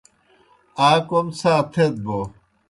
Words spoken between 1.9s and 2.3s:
بوْ